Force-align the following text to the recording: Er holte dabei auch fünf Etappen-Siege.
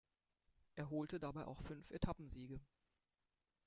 Er 0.73 0.89
holte 0.89 1.19
dabei 1.19 1.45
auch 1.45 1.61
fünf 1.61 1.91
Etappen-Siege. 1.91 2.59